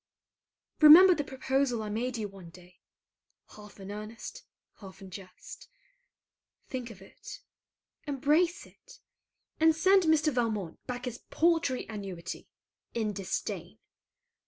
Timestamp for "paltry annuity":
11.29-12.49